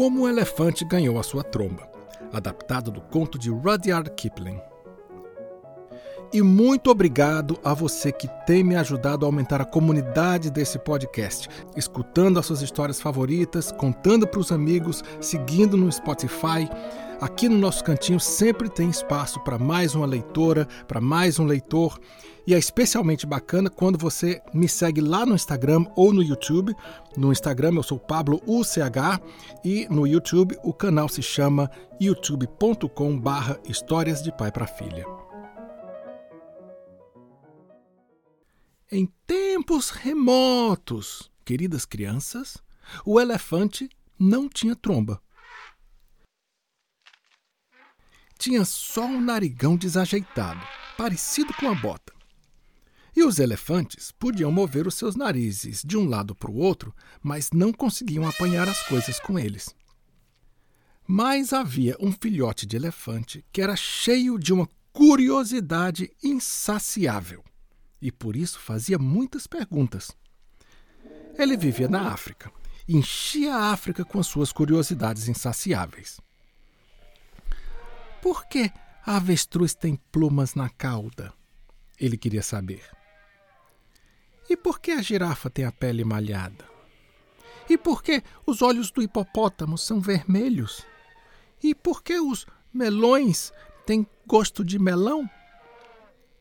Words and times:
Como 0.00 0.22
o 0.22 0.28
elefante 0.30 0.82
ganhou 0.82 1.18
a 1.18 1.22
sua 1.22 1.44
tromba, 1.44 1.86
adaptado 2.32 2.90
do 2.90 3.02
conto 3.02 3.38
de 3.38 3.50
Rudyard 3.50 4.10
Kipling. 4.12 4.58
E 6.32 6.40
muito 6.40 6.90
obrigado 6.90 7.58
a 7.62 7.74
você 7.74 8.10
que 8.10 8.26
tem 8.46 8.64
me 8.64 8.76
ajudado 8.76 9.26
a 9.26 9.28
aumentar 9.28 9.60
a 9.60 9.64
comunidade 9.66 10.50
desse 10.50 10.78
podcast, 10.78 11.50
escutando 11.76 12.38
as 12.38 12.46
suas 12.46 12.62
histórias 12.62 12.98
favoritas, 12.98 13.70
contando 13.72 14.26
para 14.26 14.40
os 14.40 14.50
amigos, 14.50 15.04
seguindo 15.20 15.76
no 15.76 15.92
Spotify. 15.92 16.66
Aqui 17.20 17.50
no 17.50 17.58
nosso 17.58 17.84
cantinho 17.84 18.18
sempre 18.18 18.70
tem 18.70 18.88
espaço 18.88 19.40
para 19.40 19.58
mais 19.58 19.94
uma 19.94 20.06
leitora, 20.06 20.66
para 20.88 21.02
mais 21.02 21.38
um 21.38 21.44
leitor. 21.44 22.00
E 22.46 22.54
é 22.54 22.58
especialmente 22.58 23.26
bacana 23.26 23.68
quando 23.68 23.98
você 23.98 24.40
me 24.54 24.66
segue 24.66 25.02
lá 25.02 25.26
no 25.26 25.34
Instagram 25.34 25.84
ou 25.94 26.14
no 26.14 26.22
YouTube. 26.22 26.74
No 27.18 27.30
Instagram 27.30 27.74
eu 27.74 27.82
sou 27.82 27.98
Pablo 27.98 28.40
UCH 28.46 29.20
e 29.62 29.86
no 29.90 30.06
YouTube 30.06 30.56
o 30.62 30.72
canal 30.72 31.10
se 31.10 31.20
chama 31.20 31.70
youtube.com/barra 32.00 33.60
Histórias 33.68 34.22
de 34.22 34.32
Pai 34.32 34.50
para 34.50 34.66
Filha. 34.66 35.04
Em 38.90 39.06
tempos 39.26 39.90
remotos, 39.90 41.30
queridas 41.44 41.84
crianças, 41.84 42.56
o 43.04 43.20
elefante 43.20 43.90
não 44.18 44.48
tinha 44.48 44.74
tromba. 44.74 45.20
Tinha 48.40 48.64
só 48.64 49.04
um 49.04 49.20
narigão 49.20 49.76
desajeitado, 49.76 50.66
parecido 50.96 51.54
com 51.54 51.68
a 51.68 51.74
bota. 51.74 52.12
E 53.14 53.22
os 53.22 53.38
elefantes 53.38 54.10
podiam 54.10 54.50
mover 54.50 54.86
os 54.86 54.94
seus 54.94 55.14
narizes 55.14 55.82
de 55.84 55.96
um 55.96 56.08
lado 56.08 56.34
para 56.34 56.50
o 56.50 56.56
outro, 56.56 56.92
mas 57.22 57.50
não 57.52 57.72
conseguiam 57.72 58.26
apanhar 58.26 58.68
as 58.68 58.82
coisas 58.88 59.20
com 59.20 59.38
eles. 59.38 59.72
Mas 61.06 61.52
havia 61.52 61.96
um 62.00 62.10
filhote 62.10 62.66
de 62.66 62.76
elefante 62.76 63.44
que 63.52 63.60
era 63.60 63.76
cheio 63.76 64.38
de 64.38 64.52
uma 64.52 64.68
curiosidade 64.92 66.10
insaciável 66.20 67.44
e 68.00 68.10
por 68.10 68.34
isso 68.34 68.58
fazia 68.58 68.98
muitas 68.98 69.46
perguntas. 69.46 70.10
Ele 71.38 71.56
vivia 71.56 71.88
na 71.88 72.10
África 72.10 72.50
enchia 72.92 73.54
a 73.54 73.72
África 73.72 74.04
com 74.04 74.20
suas 74.22 74.52
curiosidades 74.52 75.28
insaciáveis. 75.28 76.20
Por 78.22 78.46
que 78.46 78.70
a 79.04 79.16
avestruz 79.16 79.74
tem 79.74 79.96
plumas 80.12 80.54
na 80.54 80.68
cauda? 80.68 81.32
Ele 81.98 82.16
queria 82.16 82.42
saber. 82.42 82.84
E 84.48 84.56
por 84.56 84.80
que 84.80 84.90
a 84.92 85.02
girafa 85.02 85.48
tem 85.48 85.64
a 85.64 85.72
pele 85.72 86.04
malhada? 86.04 86.64
E 87.68 87.78
por 87.78 88.02
que 88.02 88.22
os 88.44 88.62
olhos 88.62 88.90
do 88.90 89.00
hipopótamo 89.00 89.78
são 89.78 90.00
vermelhos? 90.00 90.84
E 91.62 91.74
por 91.74 92.02
que 92.02 92.18
os 92.18 92.46
melões 92.72 93.52
têm 93.86 94.06
gosto 94.26 94.64
de 94.64 94.78
melão? 94.78 95.28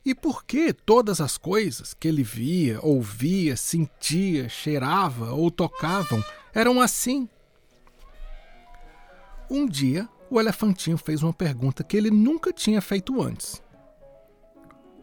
E 0.04 0.16
por 0.16 0.44
que 0.44 0.74
todas 0.74 1.22
as 1.22 1.38
coisas 1.38 1.94
que 1.94 2.08
ele 2.08 2.24
via, 2.24 2.80
ouvia, 2.82 3.56
sentia, 3.56 4.50
cheirava 4.50 5.34
ou 5.34 5.52
tocavam 5.52 6.24
eram 6.54 6.82
assim? 6.82 7.30
Um 9.50 9.68
dia, 9.68 10.10
o 10.30 10.40
elefantinho 10.40 10.98
fez 10.98 11.24
uma 11.24 11.34
pergunta 11.34 11.84
que 11.84 11.98
ele 11.98 12.12
nunca 12.12 12.54
tinha 12.54 12.82
feito 12.82 13.22
antes. 13.22 13.62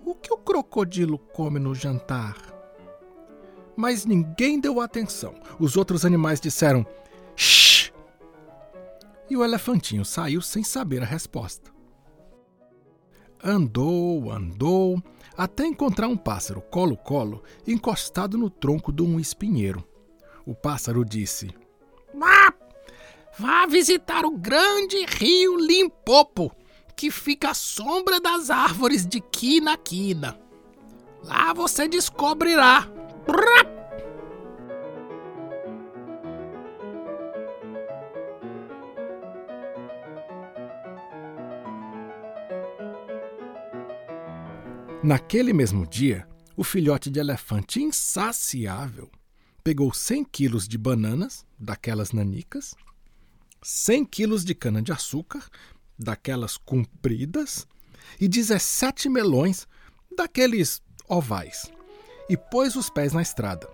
O 0.05 0.15
que 0.15 0.33
o 0.33 0.39
crocodilo 0.39 1.19
come 1.19 1.59
no 1.59 1.75
jantar? 1.75 2.37
Mas 3.77 4.07
ninguém 4.07 4.61
deu 4.61 4.81
atenção. 4.81 5.35
Os 5.59 5.77
outros 5.77 6.05
animais 6.05 6.41
disseram: 6.41 6.87
Shh! 7.35 7.93
E 9.29 9.37
o 9.37 9.45
elefantinho 9.45 10.05
saiu 10.05 10.41
sem 10.41 10.63
saber 10.63 11.03
a 11.03 11.07
resposta. 11.07 11.75
Andou, 13.43 14.31
andou, 14.31 15.03
até 15.37 15.67
encontrar 15.67 16.09
um 16.09 16.17
pássaro 16.17 16.63
colo-colo 16.63 17.43
encostado 17.67 18.39
no 18.39 18.49
tronco 18.49 18.93
de 18.93 19.03
um 19.03 19.21
espinheiro. 19.21 19.87
O 20.47 20.55
pássaro 20.55 21.05
disse: 21.05 21.53
Vá, 22.15 22.55
vá 23.39 23.67
visitar 23.67 24.25
o 24.25 24.37
grande 24.37 25.05
rio 25.05 25.57
Limpopo, 25.57 26.51
que 26.97 27.11
fica 27.11 27.51
à 27.51 27.55
sombra 27.55 28.21
das 28.21 28.51
árvores 28.51 29.07
de 29.07 29.21
quina 29.21 29.77
quina. 29.77 30.39
Lá 31.23 31.53
você 31.53 31.87
descobrirá. 31.89 32.89
Naquele 45.03 45.53
mesmo 45.53 45.87
dia, 45.87 46.27
o 46.57 46.65
filhote 46.65 47.11
de 47.11 47.21
elefante 47.21 47.81
insaciável 47.81 49.11
pegou 49.63 49.93
100 49.93 50.25
quilos 50.25 50.67
de 50.67 50.79
bananas, 50.79 51.45
daquelas 51.59 52.13
nanicas, 52.13 52.75
100 53.63 54.05
quilos 54.05 54.45
de 54.45 54.55
cana-de-açúcar, 54.55 55.49
daquelas 55.99 56.57
compridas, 56.57 57.67
e 58.21 58.29
17 58.29 59.09
melões, 59.09 59.67
daqueles 60.17 60.83
ovais, 61.09 61.71
e 62.29 62.37
pôs 62.37 62.77
os 62.77 62.89
pés 62.89 63.13
na 63.13 63.23
estrada. 63.23 63.69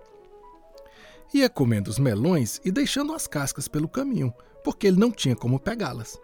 Ia 1.33 1.49
comendo 1.49 1.89
os 1.89 1.97
melões 1.97 2.61
e 2.63 2.71
deixando 2.71 3.13
as 3.13 3.27
cascas 3.27 3.67
pelo 3.67 3.87
caminho, 3.87 4.33
porque 4.63 4.87
ele 4.87 4.99
não 4.99 5.11
tinha 5.11 5.35
como 5.35 5.59
pegá-las. 5.59 6.19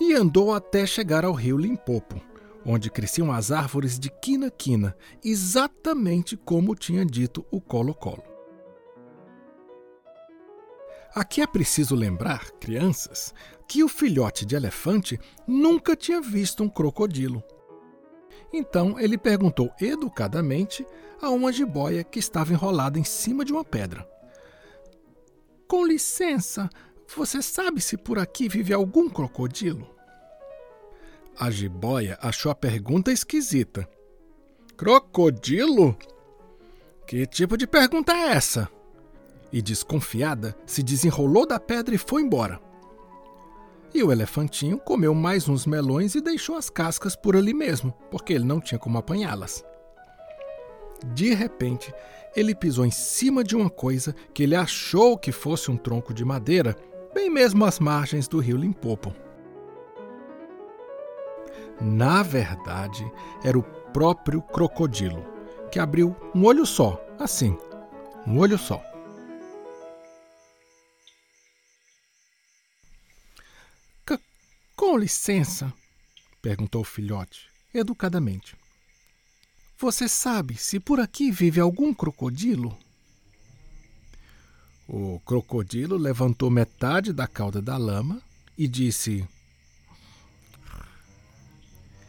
E 0.00 0.14
andou 0.14 0.52
até 0.52 0.86
chegar 0.86 1.24
ao 1.24 1.32
rio 1.32 1.56
Limpopo, 1.56 2.20
onde 2.64 2.90
cresciam 2.90 3.30
as 3.32 3.50
árvores 3.50 3.98
de 3.98 4.10
quina-quina, 4.10 4.96
exatamente 5.24 6.36
como 6.36 6.74
tinha 6.74 7.04
dito 7.04 7.44
o 7.50 7.60
Colo-Colo. 7.60 8.29
Aqui 11.14 11.40
é 11.40 11.46
preciso 11.46 11.96
lembrar, 11.96 12.50
crianças, 12.52 13.34
que 13.66 13.82
o 13.82 13.88
filhote 13.88 14.46
de 14.46 14.54
elefante 14.54 15.18
nunca 15.46 15.96
tinha 15.96 16.20
visto 16.20 16.62
um 16.62 16.68
crocodilo. 16.68 17.42
Então 18.52 18.98
ele 18.98 19.18
perguntou 19.18 19.72
educadamente 19.80 20.86
a 21.20 21.30
uma 21.30 21.52
jiboia 21.52 22.04
que 22.04 22.18
estava 22.18 22.52
enrolada 22.52 22.98
em 22.98 23.04
cima 23.04 23.44
de 23.44 23.52
uma 23.52 23.64
pedra: 23.64 24.08
Com 25.66 25.84
licença, 25.84 26.70
você 27.16 27.42
sabe 27.42 27.80
se 27.80 27.96
por 27.96 28.18
aqui 28.18 28.48
vive 28.48 28.72
algum 28.72 29.08
crocodilo? 29.08 29.88
A 31.38 31.50
jiboia 31.50 32.18
achou 32.20 32.52
a 32.52 32.54
pergunta 32.54 33.10
esquisita. 33.10 33.88
Crocodilo? 34.76 35.96
Que 37.06 37.26
tipo 37.26 37.56
de 37.56 37.66
pergunta 37.66 38.12
é 38.12 38.32
essa? 38.32 38.70
E 39.52 39.60
desconfiada, 39.60 40.56
se 40.64 40.82
desenrolou 40.82 41.46
da 41.46 41.58
pedra 41.58 41.94
e 41.94 41.98
foi 41.98 42.22
embora. 42.22 42.60
E 43.92 44.02
o 44.02 44.12
elefantinho 44.12 44.78
comeu 44.78 45.14
mais 45.14 45.48
uns 45.48 45.66
melões 45.66 46.14
e 46.14 46.20
deixou 46.20 46.56
as 46.56 46.70
cascas 46.70 47.16
por 47.16 47.34
ali 47.34 47.52
mesmo, 47.52 47.92
porque 48.10 48.32
ele 48.32 48.44
não 48.44 48.60
tinha 48.60 48.78
como 48.78 48.98
apanhá-las. 48.98 49.64
De 51.12 51.34
repente, 51.34 51.92
ele 52.36 52.54
pisou 52.54 52.86
em 52.86 52.90
cima 52.90 53.42
de 53.42 53.56
uma 53.56 53.68
coisa 53.68 54.14
que 54.32 54.44
ele 54.44 54.54
achou 54.54 55.18
que 55.18 55.32
fosse 55.32 55.70
um 55.70 55.76
tronco 55.76 56.14
de 56.14 56.24
madeira, 56.24 56.76
bem 57.12 57.28
mesmo 57.28 57.64
às 57.64 57.80
margens 57.80 58.28
do 58.28 58.38
rio 58.38 58.56
Limpopo. 58.56 59.12
Na 61.80 62.22
verdade, 62.22 63.10
era 63.42 63.58
o 63.58 63.62
próprio 63.62 64.42
crocodilo, 64.42 65.24
que 65.72 65.80
abriu 65.80 66.14
um 66.34 66.44
olho 66.44 66.66
só, 66.66 67.02
assim, 67.18 67.56
um 68.26 68.38
olho 68.38 68.58
só. 68.58 68.89
Com 74.90 74.98
licença, 74.98 75.72
perguntou 76.42 76.80
o 76.80 76.84
filhote, 76.84 77.48
educadamente. 77.72 78.56
Você 79.78 80.08
sabe 80.08 80.56
se 80.56 80.80
por 80.80 80.98
aqui 80.98 81.30
vive 81.30 81.60
algum 81.60 81.94
crocodilo? 81.94 82.76
O 84.88 85.20
crocodilo 85.20 85.96
levantou 85.96 86.50
metade 86.50 87.12
da 87.12 87.28
cauda 87.28 87.62
da 87.62 87.76
lama 87.76 88.20
e 88.58 88.66
disse: 88.66 89.24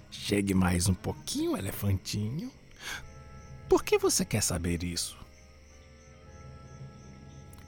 Chegue 0.09 0.55
mais 0.55 0.89
um 0.89 0.95
pouquinho, 0.95 1.55
elefantinho. 1.55 2.51
Por 3.69 3.83
que 3.83 3.99
você 3.99 4.25
quer 4.25 4.41
saber 4.41 4.81
isso? 4.83 5.20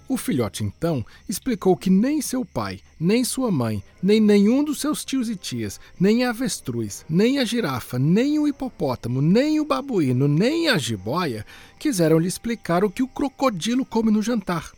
O 0.08 0.18
filhote 0.18 0.64
então 0.64 1.06
explicou 1.28 1.78
que 1.78 1.90
nem 1.90 2.22
seu 2.22 2.44
pai, 2.44 2.82
nem 3.00 3.24
sua 3.24 3.50
mãe, 3.50 3.82
nem 4.02 4.20
nenhum 4.20 4.64
dos 4.64 4.82
seus 4.82 5.06
tios 5.06 5.30
e 5.30 5.36
tias, 5.36 5.80
nem 6.00 6.26
a 6.26 6.30
avestruz, 6.30 7.06
nem 7.10 7.40
a 7.40 7.46
girafa, 7.46 7.98
nem 7.98 8.38
o 8.38 8.48
hipopótamo, 8.48 9.22
nem 9.22 9.60
o 9.60 9.66
babuíno, 9.66 10.28
nem 10.28 10.68
a 10.68 10.78
jiboia 10.78 11.46
quiseram 11.80 12.20
lhe 12.20 12.28
explicar 12.28 12.84
o 12.84 12.90
que 12.90 13.02
o 13.02 13.08
crocodilo 13.08 13.86
come 13.86 14.12
no 14.12 14.22
jantar. 14.22 14.72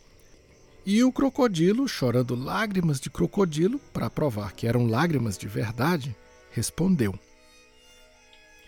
E 0.84 1.02
o 1.02 1.10
crocodilo, 1.10 1.88
chorando 1.88 2.36
lágrimas 2.36 3.00
de 3.00 3.10
crocodilo, 3.10 3.80
para 3.92 4.08
provar 4.08 4.52
que 4.52 4.68
eram 4.68 4.86
lágrimas 4.86 5.36
de 5.36 5.48
verdade, 5.48 6.14
respondeu: 6.52 7.18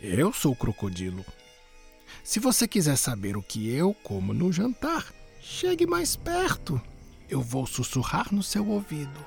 Eu 0.01 0.33
sou 0.33 0.53
o 0.53 0.57
crocodilo. 0.57 1.25
Se 2.25 2.41
você 2.41 2.67
quiser 2.67 2.97
saber 2.97 3.37
o 3.37 3.43
que 3.43 3.71
eu 3.71 3.95
como 4.03 4.35
no 4.35 4.53
jantar, 4.53 5.07
chegue 5.51 5.87
mais 5.87 6.15
perto. 6.15 6.79
Eu 7.29 7.41
vou 7.41 7.67
sussurrar 7.67 8.29
no 8.31 8.43
seu 8.43 8.69
ouvido. 8.69 9.19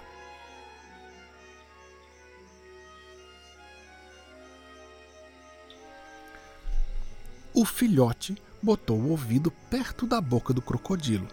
O 7.53 7.65
filhote 7.65 8.38
botou 8.62 8.97
o 8.97 9.09
ouvido 9.09 9.51
perto 9.69 10.06
da 10.06 10.21
boca 10.21 10.53
do 10.53 10.62
crocodilo 10.62 11.27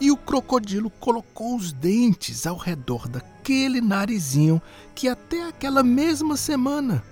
e 0.00 0.10
o 0.10 0.16
crocodilo 0.16 0.90
colocou 0.90 1.56
os 1.56 1.72
dentes 1.72 2.44
ao 2.44 2.56
redor 2.56 3.08
daquele 3.08 3.80
narizinho 3.80 4.60
que 4.94 5.08
até 5.08 5.44
aquela 5.44 5.82
mesma 5.82 6.36
semana, 6.36 7.04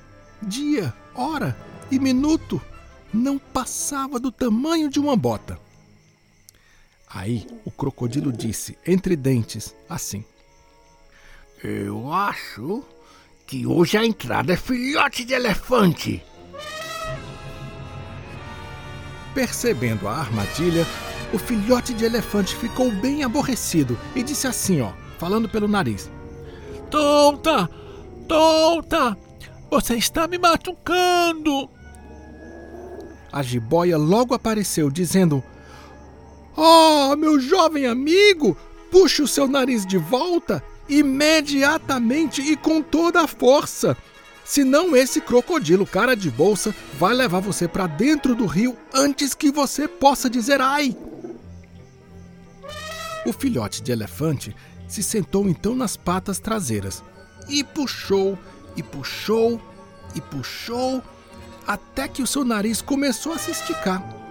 dia, 0.43 0.93
hora 1.15 1.57
e 1.89 1.99
minuto 2.01 2.61
não 3.15 3.39
passava 3.39 4.19
do 4.19 4.33
tamanho 4.33 4.91
de 4.91 4.99
uma 4.99 5.17
bota. 5.17 5.62
Aí 7.15 7.47
o 7.65 7.71
crocodilo 7.71 8.33
disse, 8.33 8.79
entre 8.87 9.15
dentes, 9.17 9.75
assim: 9.89 10.25
Eu 11.63 12.11
acho 12.11 12.83
que 13.47 13.67
hoje 13.67 13.99
a 13.99 14.07
entrada 14.07 14.55
é 14.55 14.57
filhote 14.57 15.25
de 15.25 15.35
elefante. 15.35 16.25
Percebendo 19.35 20.09
a 20.09 20.13
armadilha, 20.13 20.87
o 21.35 21.39
filhote 21.39 21.93
de 21.93 22.05
elefante 22.05 22.57
ficou 22.57 22.91
bem 22.91 23.23
aborrecido 23.23 23.99
e 24.15 24.23
disse 24.23 24.47
assim, 24.47 24.81
ó, 24.81 24.93
falando 25.19 25.49
pelo 25.49 25.69
nariz: 25.69 26.11
Tonta! 26.91 27.69
Tonta! 28.27 29.17
Você 29.71 29.97
está 29.97 30.27
me 30.27 30.39
machucando! 30.39 31.69
A 33.31 33.43
jiboia 33.43 33.97
logo 33.99 34.35
apareceu, 34.35 34.91
dizendo: 34.91 35.43
Oh, 36.57 37.17
meu 37.17 37.41
jovem 37.41 37.87
amigo, 37.87 38.57
puxe 38.91 39.23
o 39.23 39.29
seu 39.29 39.49
nariz 39.49 39.87
de 39.87 39.97
volta 39.97 40.63
imediatamente 40.89 42.43
e 42.43 42.57
com 42.57 42.83
toda 42.83 43.23
a 43.23 43.27
força. 43.27 43.97
Senão 44.45 44.95
esse 44.97 45.21
crocodilo 45.21 45.87
cara 45.87 46.15
de 46.15 46.31
bolsa 46.31 46.75
vai 46.99 47.15
levar 47.15 47.41
você 47.41 47.67
para 47.67 47.87
dentro 47.87 48.35
do 48.35 48.45
rio 48.45 48.77
antes 48.93 49.35
que 49.35 49.51
você 49.51 49.87
possa 49.87 50.29
dizer 50.29 50.61
ai. 50.61 50.97
O 53.25 53.33
filhote 53.33 53.83
de 53.83 53.93
elefante 53.93 54.55
se 54.89 55.03
sentou 55.03 55.49
então 55.49 55.75
nas 55.75 55.97
patas 55.97 56.39
traseiras 56.39 57.03
e 57.49 57.63
puxou, 57.63 58.39
e 58.77 58.83
puxou, 58.83 59.61
e 60.15 60.21
puxou, 60.21 61.03
até 61.67 62.09
que 62.09 62.23
o 62.23 62.27
seu 62.27 62.45
nariz 62.45 62.83
começou 62.83 63.33
a 63.33 63.39
se 63.39 63.53
esticar. 63.53 64.22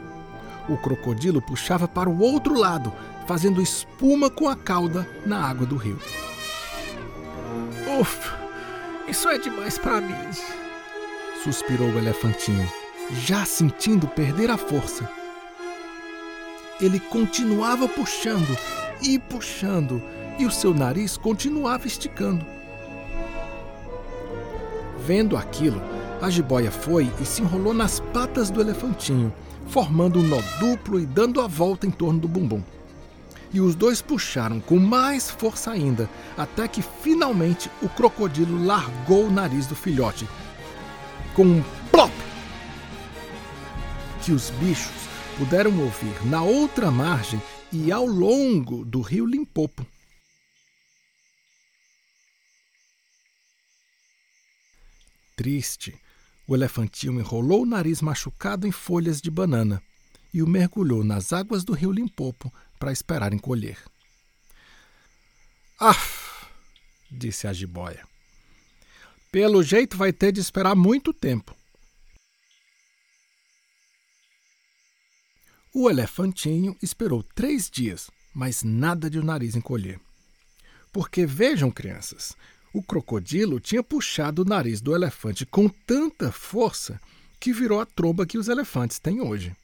O 0.70 0.78
crocodilo 0.78 1.42
puxava 1.42 1.88
para 1.88 2.10
o 2.10 2.20
outro 2.20 2.58
lado, 2.58 2.94
fazendo 3.28 3.62
espuma 3.62 4.30
com 4.30 4.48
a 4.48 4.56
cauda 4.56 5.08
na 5.26 5.46
água 5.46 5.66
do 5.66 5.76
rio. 5.76 6.00
Ufa, 8.00 8.40
isso 9.08 9.28
é 9.28 9.38
demais 9.38 9.78
para 9.78 10.00
mim, 10.00 10.16
suspirou 11.44 11.90
o 11.90 11.98
elefantinho, 11.98 12.70
já 13.12 13.44
sentindo 13.46 14.08
perder 14.08 14.50
a 14.50 14.58
força. 14.58 15.10
Ele 16.80 17.00
continuava 17.00 17.88
puxando 17.88 18.58
e 19.02 19.20
puxando, 19.20 20.02
e 20.40 20.46
o 20.46 20.52
seu 20.52 20.74
nariz 20.74 21.18
continuava 21.18 21.86
esticando. 21.86 22.46
Vendo 25.06 25.36
aquilo, 25.36 25.82
a 26.22 26.30
jiboia 26.30 26.72
foi 26.72 27.12
e 27.20 27.26
se 27.26 27.42
enrolou 27.42 27.74
nas 27.74 28.00
patas 28.00 28.50
do 28.50 28.62
elefantinho, 28.62 29.34
formando 29.72 30.20
um 30.20 30.24
nó 30.28 30.42
duplo 30.60 31.00
e 31.00 31.06
dando 31.06 31.40
a 31.40 31.48
volta 31.48 31.88
em 31.88 31.92
torno 31.92 32.20
do 32.20 32.28
bumbum. 32.28 32.62
E 33.54 33.62
os 33.62 33.74
dois 33.74 34.02
puxaram 34.02 34.60
com 34.60 34.78
mais 34.78 35.32
força 35.32 35.72
ainda, 35.72 36.10
até 36.38 36.68
que 36.68 36.82
finalmente 36.82 37.72
o 37.82 37.88
crocodilo 37.88 38.66
largou 38.66 39.28
o 39.28 39.32
nariz 39.32 39.68
do 39.68 39.76
filhote, 39.76 40.28
com 41.34 41.44
um 41.44 41.64
plop! 41.90 42.12
Que 44.26 44.34
os 44.34 44.50
bichos 44.52 45.08
puderam 45.38 45.72
ouvir 45.80 46.26
na 46.26 46.42
outra 46.42 46.92
margem 46.92 47.42
e 47.72 47.94
ao 47.94 48.06
longo 48.06 48.84
do 48.84 49.00
rio 49.00 49.26
Limpopo. 49.26 49.88
Triste, 55.38 55.98
o 56.52 56.56
elefantinho 56.56 57.18
enrolou 57.18 57.64
o 57.64 57.66
nariz 57.66 58.02
machucado 58.02 58.68
em 58.68 58.74
folhas 58.74 59.22
de 59.22 59.32
banana 59.32 59.82
e 60.34 60.44
o 60.44 60.48
mergulhou 60.48 61.02
nas 61.02 61.32
águas 61.32 61.64
do 61.64 61.72
rio 61.72 61.94
Limpopo 61.94 62.54
para 62.78 62.92
esperar 62.92 63.32
encolher. 63.32 63.78
Ah! 65.80 65.96
disse 67.10 67.48
a 67.48 67.54
jiboia. 67.54 68.06
Pelo 69.32 69.64
jeito 69.64 69.96
vai 69.96 70.12
ter 70.12 70.34
de 70.34 70.42
esperar 70.42 70.76
muito 70.76 71.14
tempo. 71.14 71.56
O 75.74 75.90
elefantinho 75.90 76.76
esperou 76.82 77.24
três 77.24 77.70
dias, 77.70 78.12
mas 78.34 78.62
nada 78.62 79.10
de 79.10 79.18
o 79.18 79.24
nariz 79.24 79.56
encolher. 79.56 80.02
Porque 80.92 81.26
vejam, 81.26 81.72
crianças, 81.72 82.36
o 82.74 82.82
crocodilo 82.82 83.60
tinha 83.60 83.84
puxado 83.84 84.42
o 84.42 84.46
nariz 84.46 84.82
do 84.82 84.96
elefante 84.96 85.46
com 85.46 85.68
tanta 85.68 86.32
força 86.32 87.00
que 87.40 87.52
virou 87.52 87.80
a 87.80 87.86
tromba 87.86 88.26
que 88.26 88.38
os 88.38 88.48
elefantes 88.48 89.00
têm 89.00 89.22
hoje. 89.22 89.56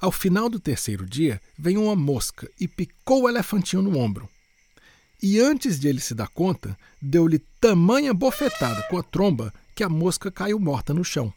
Ao 0.00 0.12
final 0.12 0.48
do 0.48 0.60
terceiro 0.60 1.06
dia, 1.06 1.40
veio 1.58 1.82
uma 1.82 1.96
mosca 1.96 2.48
e 2.60 2.68
picou 2.68 3.22
o 3.22 3.28
elefantinho 3.28 3.82
no 3.82 3.98
ombro. 3.98 4.28
E 5.20 5.40
antes 5.40 5.80
de 5.80 5.88
ele 5.88 6.00
se 6.00 6.14
dar 6.14 6.28
conta, 6.28 6.78
deu-lhe 7.02 7.40
tamanha 7.60 8.14
bofetada 8.14 8.82
com 8.84 8.96
a 8.96 9.02
tromba 9.02 9.52
que 9.74 9.82
a 9.82 9.88
mosca 9.88 10.30
caiu 10.30 10.60
morta 10.60 10.94
no 10.94 11.04
chão. 11.04 11.32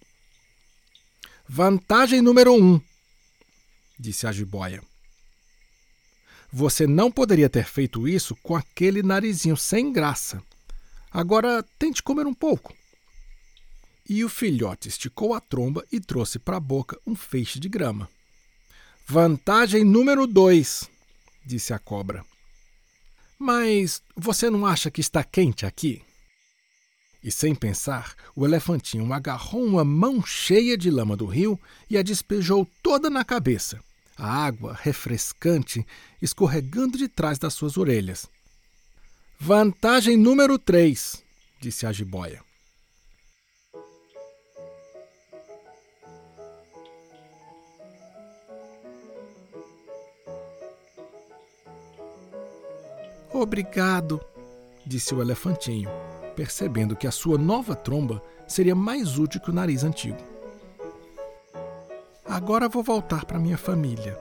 Vantagem 1.48 2.22
número 2.22 2.54
um, 2.54 2.80
disse 4.00 4.28
a 4.28 4.32
jiboia. 4.32 4.82
Você 6.54 6.86
não 6.86 7.10
poderia 7.10 7.50
ter 7.50 7.66
feito 7.66 8.08
isso 8.08 8.36
com 8.44 8.56
aquele 8.56 9.02
narizinho 9.02 9.56
sem 9.56 9.92
graça. 9.92 10.44
Agora 11.10 11.64
tente 11.80 12.04
comer 12.04 12.28
um 12.28 12.34
pouco. 12.34 12.76
E 14.10 14.26
o 14.26 14.30
filhote 14.30 14.90
esticou 14.90 15.34
a 15.34 15.40
tromba 15.40 15.86
e 15.92 16.00
trouxe 16.00 16.38
para 16.38 16.58
a 16.58 16.60
boca 16.60 17.00
um 17.08 17.16
feixe 17.16 17.60
de 17.60 17.70
grama. 17.70 18.10
Vantagem 19.08 19.86
número 19.86 20.28
dois, 20.28 20.90
disse 21.46 21.74
a 21.74 21.80
cobra. 21.80 22.26
Mas 23.40 24.02
você 24.16 24.50
não 24.50 24.66
acha 24.66 24.92
que 24.92 25.02
está 25.02 25.24
quente 25.24 25.66
aqui? 25.66 26.02
E 27.24 27.32
sem 27.32 27.56
pensar, 27.56 28.16
o 28.36 28.46
elefantinho 28.46 29.12
agarrou 29.14 29.64
uma 29.64 29.86
mão 29.86 30.26
cheia 30.26 30.78
de 30.78 30.90
lama 30.90 31.16
do 31.16 31.26
rio 31.26 31.60
e 31.90 31.98
a 31.98 32.02
despejou 32.02 32.68
toda 32.82 33.10
na 33.10 33.24
cabeça, 33.24 33.80
a 34.22 34.46
água 34.46 34.78
refrescante 34.80 35.86
escorregando 36.22 36.96
de 36.96 37.08
trás 37.08 37.40
das 37.40 37.56
suas 37.56 37.76
orelhas. 37.76 38.30
Vantagem 39.40 40.16
número 40.16 40.60
3, 40.60 41.24
disse 41.60 41.88
a 41.88 41.92
jiboia. 41.92 42.44
Obrigado, 53.34 54.22
disse 54.86 55.16
o 55.16 55.22
elefantinho 55.22 55.90
percebendo 56.36 56.96
que 56.96 57.08
a 57.08 57.12
sua 57.12 57.38
nova 57.38 57.76
tromba 57.76 58.22
seria 58.48 58.76
mais 58.76 59.18
útil 59.18 59.42
que 59.42 59.50
o 59.50 59.54
nariz 59.54 59.84
antigo. 59.84 60.31
Agora 62.32 62.70
vou 62.70 62.82
voltar 62.82 63.26
para 63.26 63.38
minha 63.38 63.58
família. 63.58 64.18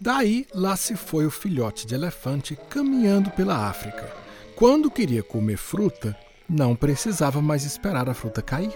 Daí 0.00 0.46
lá 0.54 0.74
se 0.74 0.96
foi 0.96 1.26
o 1.26 1.30
filhote 1.30 1.86
de 1.86 1.94
elefante 1.94 2.58
caminhando 2.70 3.30
pela 3.32 3.68
África. 3.68 4.10
Quando 4.56 4.90
queria 4.90 5.22
comer 5.22 5.58
fruta, 5.58 6.16
não 6.48 6.74
precisava 6.74 7.42
mais 7.42 7.66
esperar 7.66 8.08
a 8.08 8.14
fruta 8.14 8.40
cair. 8.40 8.74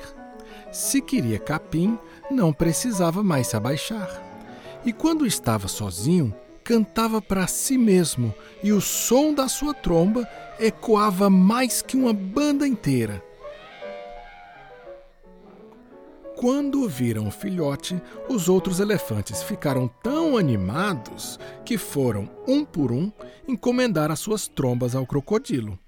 Se 0.71 1.01
queria 1.01 1.39
capim, 1.39 1.99
não 2.31 2.53
precisava 2.53 3.23
mais 3.23 3.47
se 3.47 3.57
abaixar. 3.57 4.23
E 4.85 4.93
quando 4.93 5.25
estava 5.25 5.69
sozinho, 5.69 6.35
cantava 6.63 7.23
para 7.23 7.47
si 7.47 7.79
mesmo 7.79 8.35
e 8.63 8.75
o 8.75 8.81
som 8.83 9.33
da 9.33 9.49
sua 9.49 9.73
tromba 9.73 10.29
ecoava 10.61 11.31
mais 11.31 11.81
que 11.81 11.97
uma 11.97 12.13
banda 12.13 12.69
inteira. 12.69 13.25
Quando 16.43 16.89
viram 16.89 17.29
o 17.29 17.31
filhote, 17.31 18.03
os 18.29 18.49
outros 18.49 18.81
elefantes 18.81 19.45
ficaram 19.45 19.87
tão 20.03 20.37
animados 20.37 21.39
que 21.65 21.79
foram, 21.79 22.29
um 22.49 22.65
por 22.65 22.91
um, 22.91 23.13
encomendar 23.47 24.11
as 24.11 24.19
suas 24.19 24.49
trombas 24.49 24.97
ao 24.97 25.07
crocodilo. 25.07 25.79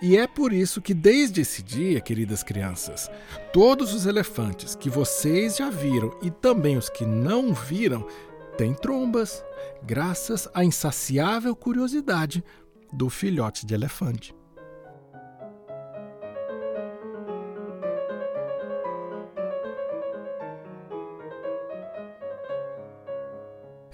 E 0.00 0.16
é 0.16 0.26
por 0.26 0.54
isso 0.54 0.80
que, 0.80 0.94
desde 0.94 1.42
esse 1.42 1.62
dia, 1.62 2.00
queridas 2.00 2.42
crianças, 2.42 3.10
todos 3.52 3.92
os 3.92 4.06
elefantes 4.06 4.74
que 4.74 4.88
vocês 4.88 5.58
já 5.58 5.68
viram 5.68 6.18
e 6.22 6.30
também 6.30 6.78
os 6.78 6.88
que 6.88 7.04
não 7.04 7.52
viram 7.52 8.06
têm 8.56 8.72
trombas, 8.72 9.44
graças 9.82 10.48
à 10.54 10.64
insaciável 10.64 11.54
curiosidade 11.54 12.42
do 12.90 13.10
filhote 13.10 13.66
de 13.66 13.74
elefante. 13.74 14.39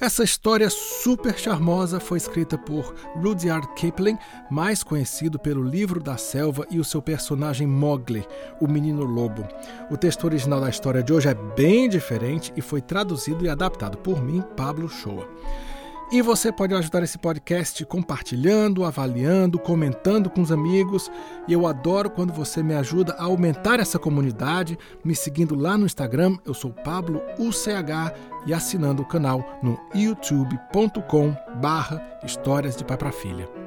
Essa 0.06 0.22
história 0.22 0.70
super 0.70 1.36
charmosa 1.36 1.98
foi 1.98 2.18
escrita 2.18 2.56
por 2.56 2.94
Rudyard 3.16 3.66
Kipling, 3.74 4.16
mais 4.48 4.84
conhecido 4.84 5.36
pelo 5.36 5.64
Livro 5.64 6.00
da 6.00 6.16
Selva 6.16 6.64
e 6.70 6.78
o 6.78 6.84
seu 6.84 7.02
personagem 7.02 7.66
Mowgli, 7.66 8.24
o 8.60 8.68
menino 8.68 9.02
lobo. 9.02 9.44
O 9.90 9.96
texto 9.96 10.22
original 10.22 10.60
da 10.60 10.70
história 10.70 11.02
de 11.02 11.12
hoje 11.12 11.28
é 11.28 11.34
bem 11.34 11.88
diferente 11.88 12.52
e 12.56 12.62
foi 12.62 12.80
traduzido 12.80 13.44
e 13.44 13.48
adaptado 13.48 13.98
por 13.98 14.22
mim, 14.22 14.44
Pablo 14.56 14.88
Shoa. 14.88 15.28
E 16.10 16.22
você 16.22 16.52
pode 16.52 16.72
ajudar 16.72 17.02
esse 17.02 17.18
podcast 17.18 17.84
compartilhando, 17.84 18.84
avaliando, 18.84 19.58
comentando 19.58 20.30
com 20.30 20.40
os 20.40 20.52
amigos. 20.52 21.10
E 21.48 21.52
eu 21.52 21.66
adoro 21.66 22.08
quando 22.08 22.32
você 22.32 22.62
me 22.62 22.74
ajuda 22.74 23.14
a 23.14 23.24
aumentar 23.24 23.80
essa 23.80 23.98
comunidade, 23.98 24.78
me 25.04 25.16
seguindo 25.16 25.56
lá 25.56 25.76
no 25.76 25.84
Instagram, 25.84 26.38
eu 26.44 26.54
sou 26.54 26.70
Pablo 26.70 27.20
UCH, 27.38 28.14
e 28.46 28.54
assinando 28.54 29.02
o 29.02 29.08
canal 29.08 29.58
no 29.60 29.76
youtube.com 29.92 31.36
barra 31.60 32.00
Histórias 32.24 32.76
de 32.76 32.84
Pai 32.84 32.96
para 32.96 33.10
Filha. 33.10 33.65